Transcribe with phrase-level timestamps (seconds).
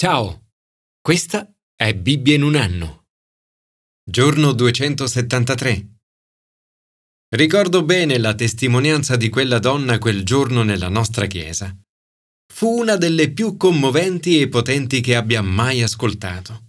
[0.00, 0.52] Ciao,
[1.00, 3.06] questa è Bibbia in un anno.
[4.08, 5.88] Giorno 273.
[7.34, 11.76] Ricordo bene la testimonianza di quella donna quel giorno nella nostra chiesa.
[12.46, 16.68] Fu una delle più commoventi e potenti che abbia mai ascoltato.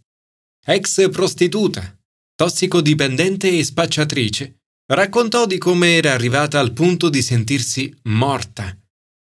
[0.65, 1.95] Ex prostituta,
[2.33, 4.61] tossicodipendente e spacciatrice,
[4.91, 8.75] raccontò di come era arrivata al punto di sentirsi morta,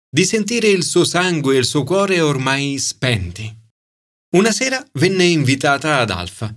[0.08, 3.57] di sentire il suo sangue e il suo cuore ormai spenti.
[4.30, 6.54] Una sera venne invitata ad Alfa.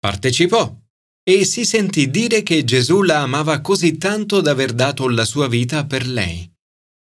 [0.00, 0.76] Partecipò
[1.22, 5.46] e si sentì dire che Gesù la amava così tanto da aver dato la sua
[5.46, 6.50] vita per lei.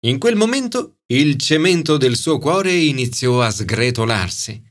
[0.07, 4.63] In quel momento il cemento del suo cuore iniziò a sgretolarsi.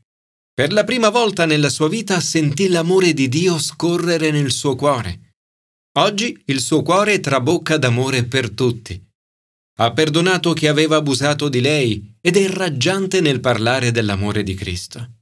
[0.53, 5.37] Per la prima volta nella sua vita sentì l'amore di Dio scorrere nel suo cuore.
[5.97, 9.08] Oggi il suo cuore trabocca d'amore per tutti.
[9.79, 15.19] Ha perdonato chi aveva abusato di lei ed è raggiante nel parlare dell'amore di Cristo.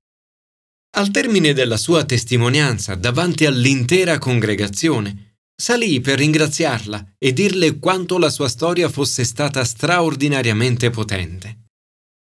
[0.98, 8.32] Al termine della sua testimonianza davanti all'intera congregazione, salì per ringraziarla e dirle quanto la
[8.32, 11.66] sua storia fosse stata straordinariamente potente.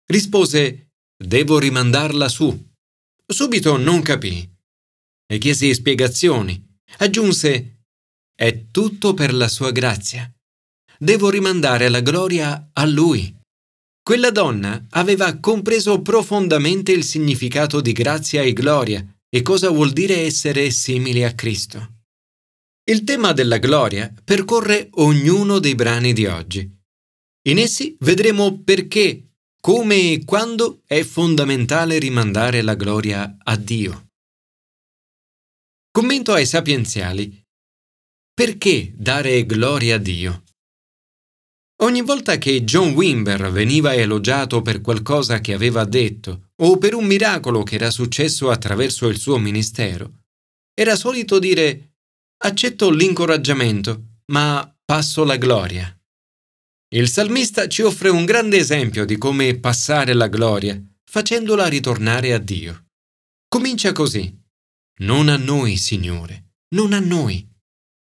[0.06, 2.68] Rispose Devo rimandarla su.
[3.26, 4.46] Subito non capì.
[5.26, 6.62] Le chiesi spiegazioni.
[6.98, 7.84] Aggiunse
[8.36, 10.30] È tutto per la sua grazia
[11.00, 13.34] devo rimandare la gloria a lui.
[14.02, 20.18] Quella donna aveva compreso profondamente il significato di grazia e gloria e cosa vuol dire
[20.18, 22.04] essere simili a Cristo.
[22.88, 26.72] Il tema della gloria percorre ognuno dei brani di oggi.
[27.48, 34.10] In essi vedremo perché, come e quando è fondamentale rimandare la gloria a Dio.
[35.92, 37.44] Commento ai sapienziali.
[38.34, 40.44] Perché dare gloria a Dio?
[41.82, 47.06] Ogni volta che John Wimber veniva elogiato per qualcosa che aveva detto o per un
[47.06, 50.22] miracolo che era successo attraverso il suo ministero,
[50.74, 51.96] era solito dire
[52.38, 55.90] accetto l'incoraggiamento, ma passo la gloria.
[56.94, 62.38] Il salmista ci offre un grande esempio di come passare la gloria, facendola ritornare a
[62.38, 62.86] Dio.
[63.50, 64.34] Comincia così.
[65.00, 67.46] Non a noi, Signore, non a noi,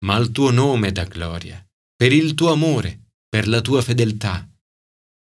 [0.04, 1.66] ma al tuo nome da gloria,
[1.96, 4.48] per il tuo amore per la tua fedeltà.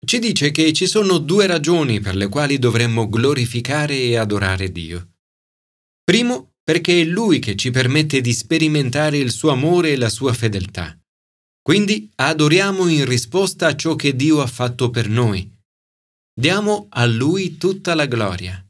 [0.03, 5.11] Ci dice che ci sono due ragioni per le quali dovremmo glorificare e adorare Dio.
[6.03, 10.33] Primo, perché è Lui che ci permette di sperimentare il suo amore e la sua
[10.33, 10.97] fedeltà.
[11.61, 15.49] Quindi adoriamo in risposta a ciò che Dio ha fatto per noi.
[16.33, 18.65] Diamo a Lui tutta la gloria.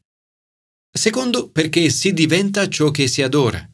[0.92, 3.66] Secondo, perché si diventa ciò che si adora.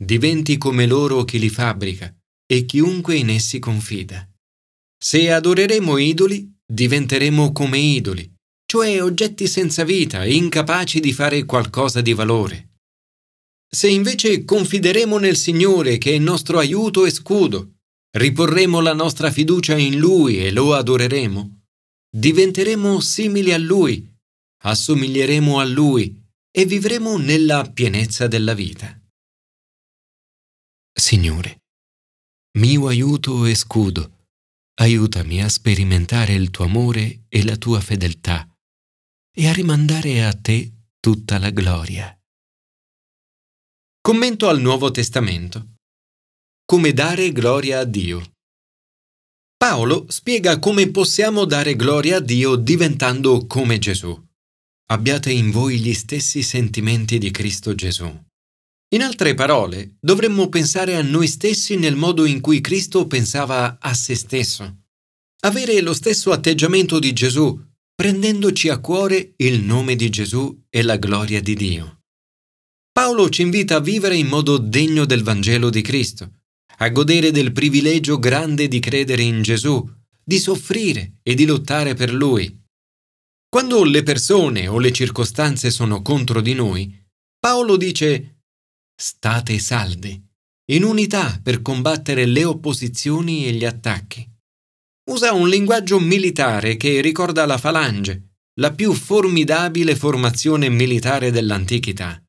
[0.00, 2.14] Diventi come loro chi li fabbrica
[2.46, 4.27] e chiunque in essi confida.
[5.00, 8.34] Se adoreremo idoli, diventeremo come idoli,
[8.66, 12.80] cioè oggetti senza vita, incapaci di fare qualcosa di valore.
[13.70, 17.76] Se invece confideremo nel Signore che è nostro aiuto e scudo,
[18.16, 21.60] riporremo la nostra fiducia in Lui e lo adoreremo,
[22.10, 24.06] diventeremo simili a Lui,
[24.64, 26.20] assomiglieremo a Lui
[26.50, 29.00] e vivremo nella pienezza della vita.
[30.92, 31.60] Signore,
[32.58, 34.17] mio aiuto e scudo,
[34.80, 38.48] aiutami a sperimentare il tuo amore e la tua fedeltà
[39.34, 42.16] e a rimandare a te tutta la gloria.
[44.00, 45.74] Commento al Nuovo Testamento.
[46.64, 48.32] Come dare gloria a Dio.
[49.56, 54.16] Paolo spiega come possiamo dare gloria a Dio diventando come Gesù.
[54.90, 58.06] Abbiate in voi gli stessi sentimenti di Cristo Gesù.
[58.90, 63.92] In altre parole, dovremmo pensare a noi stessi nel modo in cui Cristo pensava a
[63.92, 64.84] se stesso.
[65.40, 67.60] Avere lo stesso atteggiamento di Gesù,
[67.94, 72.00] prendendoci a cuore il nome di Gesù e la gloria di Dio.
[72.90, 76.32] Paolo ci invita a vivere in modo degno del Vangelo di Cristo,
[76.78, 79.86] a godere del privilegio grande di credere in Gesù,
[80.24, 82.58] di soffrire e di lottare per Lui.
[83.50, 87.06] Quando le persone o le circostanze sono contro di noi,
[87.38, 88.37] Paolo dice
[89.00, 90.20] state saldi,
[90.72, 94.28] in unità per combattere le opposizioni e gli attacchi.
[95.10, 102.20] Usa un linguaggio militare che ricorda la falange, la più formidabile formazione militare dell'antichità.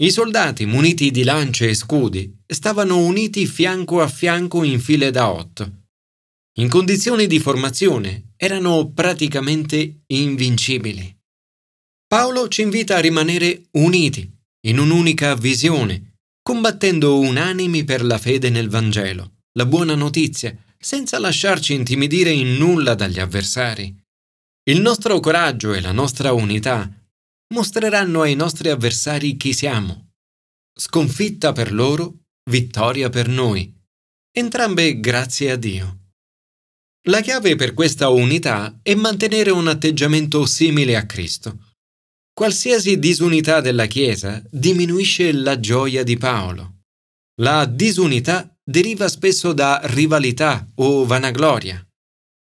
[0.00, 5.30] I soldati, muniti di lance e scudi, stavano uniti fianco a fianco in file da
[5.30, 5.84] otto.
[6.58, 11.16] In condizioni di formazione erano praticamente invincibili.
[12.08, 18.68] Paolo ci invita a rimanere uniti, in un'unica visione, combattendo unanimi per la fede nel
[18.68, 23.94] Vangelo, la buona notizia, senza lasciarci intimidire in nulla dagli avversari.
[24.64, 26.90] Il nostro coraggio e la nostra unità
[27.54, 30.12] mostreranno ai nostri avversari chi siamo.
[30.74, 32.20] Sconfitta per loro,
[32.50, 33.72] vittoria per noi.
[34.32, 35.98] Entrambe grazie a Dio.
[37.08, 41.69] La chiave per questa unità è mantenere un atteggiamento simile a Cristo.
[42.32, 46.82] Qualsiasi disunità della Chiesa diminuisce la gioia di Paolo.
[47.40, 51.84] La disunità deriva spesso da rivalità o vanagloria.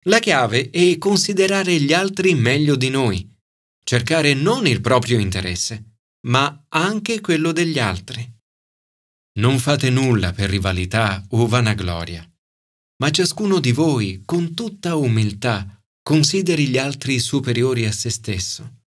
[0.07, 3.29] La chiave è considerare gli altri meglio di noi,
[3.85, 8.31] cercare non il proprio interesse, ma anche quello degli altri.
[9.39, 12.25] Non fate nulla per rivalità o vanagloria,
[12.99, 18.84] ma ciascuno di voi, con tutta umiltà, consideri gli altri superiori a se stesso.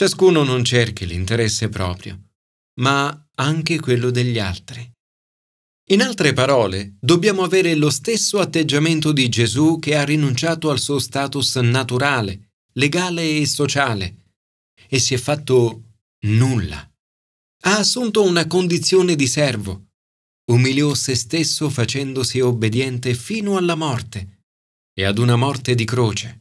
[0.00, 2.18] Ciascuno non cerchi l'interesse proprio,
[2.80, 4.90] ma anche quello degli altri.
[5.90, 10.98] In altre parole, dobbiamo avere lo stesso atteggiamento di Gesù che ha rinunciato al suo
[10.98, 14.32] status naturale, legale e sociale
[14.88, 15.82] e si è fatto
[16.28, 16.78] nulla.
[17.64, 19.88] Ha assunto una condizione di servo,
[20.50, 24.44] umiliò se stesso facendosi obbediente fino alla morte
[24.94, 26.38] e ad una morte di croce.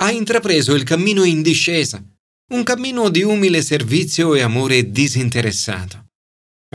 [0.00, 2.02] Ha intrapreso il cammino in discesa,
[2.48, 6.10] un cammino di umile servizio e amore disinteressato.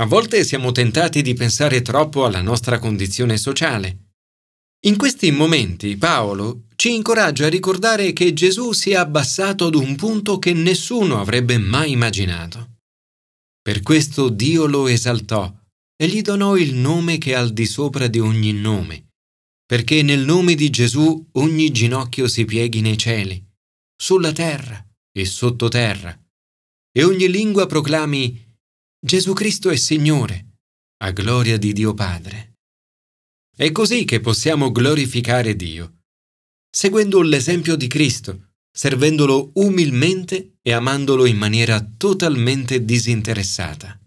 [0.01, 4.09] A volte siamo tentati di pensare troppo alla nostra condizione sociale.
[4.85, 9.95] In questi momenti Paolo ci incoraggia a ricordare che Gesù si è abbassato ad un
[9.95, 12.79] punto che nessuno avrebbe mai immaginato.
[13.61, 15.53] Per questo Dio lo esaltò
[15.95, 19.11] e gli donò il nome che è al di sopra di ogni nome,
[19.65, 23.41] perché nel nome di Gesù ogni ginocchio si pieghi nei cieli,
[23.95, 26.17] sulla terra e sottoterra,
[26.91, 28.49] e ogni lingua proclami
[28.99, 30.59] Gesù Cristo è Signore,
[31.03, 32.53] a gloria di Dio Padre.
[33.55, 36.03] È così che possiamo glorificare Dio,
[36.69, 43.99] seguendo l'esempio di Cristo, servendolo umilmente e amandolo in maniera totalmente disinteressata.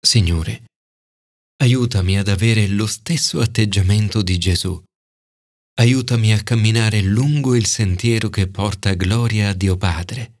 [0.00, 0.64] Signore,
[1.56, 4.82] aiutami ad avere lo stesso atteggiamento di Gesù.
[5.80, 10.40] Aiutami a camminare lungo il sentiero che porta gloria a Dio Padre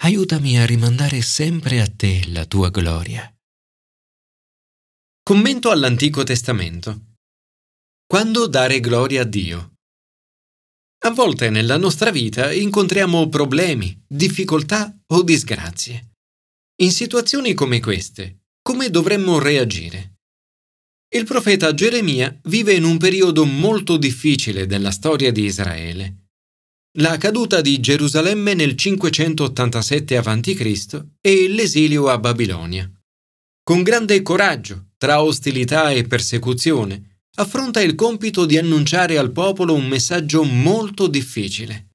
[0.00, 3.32] aiutami a rimandare sempre a te la tua gloria.
[5.22, 7.14] Commento all'Antico Testamento.
[8.06, 9.74] Quando dare gloria a Dio?
[11.04, 16.12] A volte nella nostra vita incontriamo problemi, difficoltà o disgrazie.
[16.82, 20.15] In situazioni come queste, come dovremmo reagire?
[21.14, 26.26] Il profeta Geremia vive in un periodo molto difficile della storia di Israele
[26.98, 31.04] la caduta di Gerusalemme nel 587 a.C.
[31.20, 32.90] e l'esilio a Babilonia.
[33.62, 39.86] Con grande coraggio, tra ostilità e persecuzione, affronta il compito di annunciare al popolo un
[39.86, 41.88] messaggio molto difficile.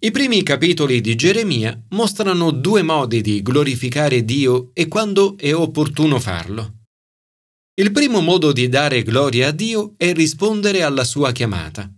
[0.00, 6.18] I primi capitoli di Geremia mostrano due modi di glorificare Dio e quando è opportuno
[6.18, 6.77] farlo.
[7.78, 11.88] Il primo modo di dare gloria a Dio è rispondere alla sua chiamata.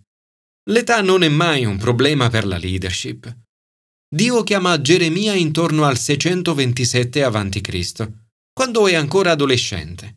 [0.68, 3.34] L'età non è mai un problema per la leadership.
[4.06, 8.12] Dio chiama Geremia intorno al 627 a.C.,
[8.52, 10.16] quando è ancora adolescente.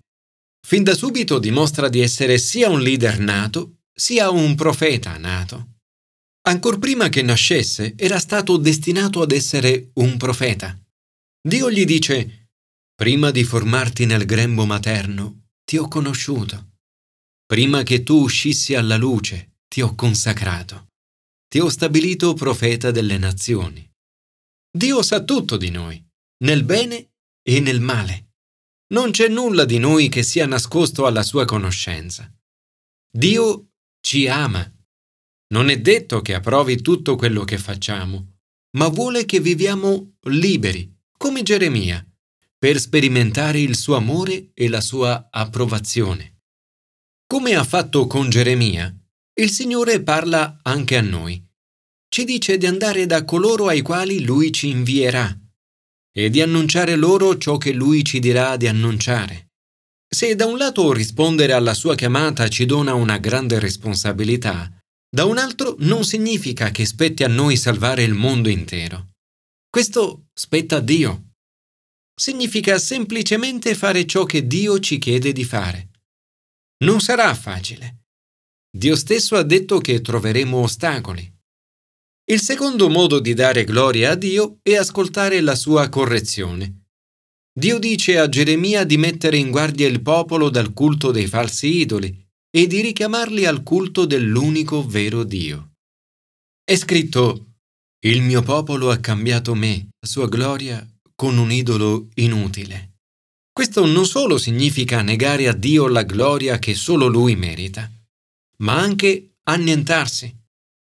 [0.68, 5.75] Fin da subito dimostra di essere sia un leader nato, sia un profeta nato.
[6.45, 10.77] Ancor prima che nascesse era stato destinato ad essere un profeta.
[11.42, 12.50] Dio gli dice,
[12.93, 16.72] prima di formarti nel grembo materno, ti ho conosciuto.
[17.46, 20.88] Prima che tu uscissi alla luce, ti ho consacrato,
[21.48, 23.88] ti ho stabilito profeta delle nazioni.
[24.75, 26.03] Dio sa tutto di noi,
[26.43, 28.32] nel bene e nel male.
[28.93, 32.32] Non c'è nulla di noi che sia nascosto alla sua conoscenza.
[33.12, 33.70] Dio
[34.01, 34.67] ci ama.
[35.53, 38.39] Non è detto che approvi tutto quello che facciamo,
[38.77, 42.03] ma vuole che viviamo liberi, come Geremia,
[42.63, 46.43] per sperimentare il suo amore e la sua approvazione.
[47.27, 48.89] Come ha fatto con Geremia,
[49.41, 51.46] il Signore parla anche a noi.
[52.08, 55.38] Ci dice di andare da coloro ai quali Lui ci invierà
[56.10, 59.50] e di annunciare loro ciò che Lui ci dirà di annunciare.
[60.08, 64.72] Se da un lato rispondere alla sua chiamata ci dona una grande responsabilità,
[65.13, 69.10] da un altro non significa che spetti a noi salvare il mondo intero.
[69.70, 71.32] Questo spetta a Dio.
[72.15, 75.89] Significa semplicemente fare ciò che Dio ci chiede di fare.
[76.84, 78.03] Non sarà facile
[78.75, 81.32] Dio stesso ha detto che troveremo ostacoli.
[82.25, 86.86] Il secondo modo di dare gloria a Dio è ascoltare la sua correzione.
[87.53, 92.20] Dio dice a Geremia di mettere in guardia il popolo dal culto dei falsi idoli
[92.50, 95.74] e di richiamarli al culto dell'unico vero Dio.
[96.63, 97.58] È scritto
[98.03, 100.84] Il mio popolo ha cambiato me, la sua gloria,
[101.15, 103.00] con un idolo inutile.
[103.51, 107.89] Questo non solo significa negare a Dio la gloria che solo Lui merita,
[108.58, 110.36] ma anche annientarsi.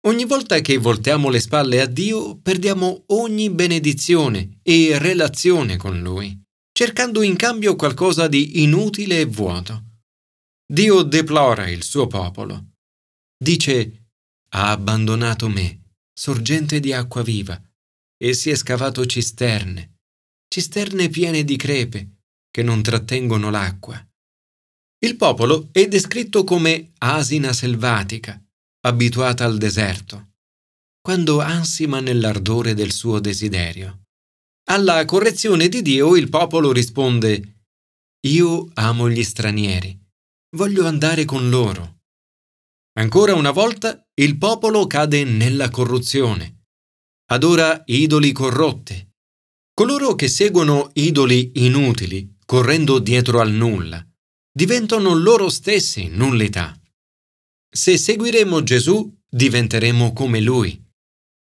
[0.07, 6.39] Ogni volta che voltiamo le spalle a Dio, perdiamo ogni benedizione e relazione con Lui,
[6.72, 9.84] cercando in cambio qualcosa di inutile e vuoto.
[10.65, 12.74] Dio deplora il suo popolo.
[13.38, 14.10] Dice,
[14.50, 15.81] ha abbandonato me
[16.17, 17.62] sorgente di acqua viva,
[18.17, 19.94] e si è scavato cisterne,
[20.47, 22.09] cisterne piene di crepe,
[22.49, 24.01] che non trattengono l'acqua.
[24.99, 28.41] Il popolo è descritto come asina selvatica,
[28.85, 30.33] abituata al deserto,
[31.01, 34.03] quando ansima nell'ardore del suo desiderio.
[34.67, 37.65] Alla correzione di Dio il popolo risponde
[38.27, 39.99] Io amo gli stranieri,
[40.55, 41.97] voglio andare con loro.
[42.97, 46.63] Ancora una volta il popolo cade nella corruzione.
[47.31, 49.04] Adora idoli corrotte.
[49.77, 54.01] Coloro che seguono idoli inutili, correndo dietro al nulla,
[54.50, 56.74] diventano loro stessi nullità.
[57.70, 60.82] Se seguiremo Gesù, diventeremo come Lui.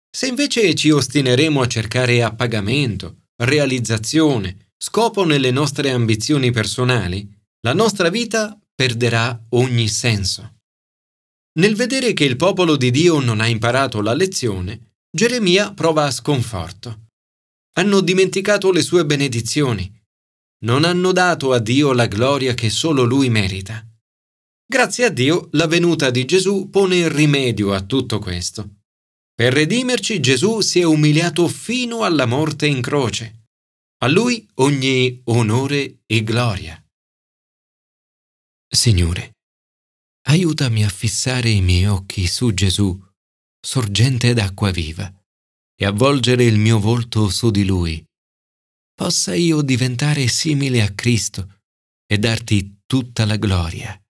[0.10, 8.10] Se invece ci ostineremo a cercare appagamento, realizzazione, scopo nelle nostre ambizioni personali, la nostra
[8.10, 10.56] vita perderà ogni senso.
[11.60, 17.10] Nel vedere che il popolo di Dio non ha imparato la lezione, Geremia prova sconforto.
[17.74, 19.92] Hanno dimenticato le sue benedizioni.
[20.64, 23.86] Non hanno dato a Dio la gloria che solo Lui merita.
[24.66, 28.82] Grazie a Dio la venuta di Gesù pone il rimedio a tutto questo.
[29.36, 33.48] Per redimerci Gesù si è umiliato fino alla morte in croce.
[34.04, 36.78] A Lui ogni onore e gloria.
[38.68, 39.38] Signore,
[40.28, 43.00] aiutami a fissare i miei occhi su Gesù,
[43.60, 45.12] sorgente d'acqua viva,
[45.84, 48.02] e a volgere il mio volto su di Lui.
[48.96, 51.60] Possa io diventare simile a Cristo
[52.08, 54.02] e darti tutta la gloria.